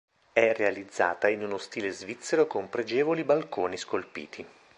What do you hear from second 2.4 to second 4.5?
con pregevoli balconi scolpiti.